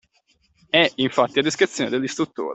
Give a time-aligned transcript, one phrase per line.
[0.67, 2.49] È, infatti, a discrezione dell’istruttore